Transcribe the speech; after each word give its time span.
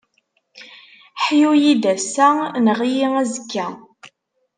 Ḥyu-yi-d 1.23 1.83
ass-a, 1.93 2.29
nneɣ-iyi 2.57 3.07
azekka. 3.21 3.67